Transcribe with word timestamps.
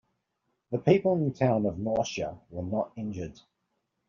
The 0.71 0.79
people 0.79 1.13
in 1.13 1.25
the 1.25 1.29
town 1.31 1.67
of 1.67 1.75
Norcia 1.75 2.35
were 2.49 2.63
not 2.63 2.91
injured. 2.95 3.39